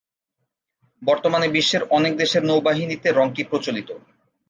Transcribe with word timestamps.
বর্তমানে 1.01 1.47
বিশ্বের 1.47 1.83
অনেক 1.89 2.13
দেশের 2.17 2.43
নৌবাহিনীতে 2.45 3.07
রঙটি 3.11 3.41
প্রচলিত। 3.43 3.89